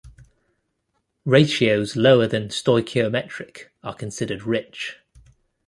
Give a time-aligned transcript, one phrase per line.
[1.25, 4.97] Ratios lower than stoichiometric are considered "rich".